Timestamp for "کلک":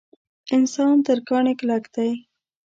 1.59-1.83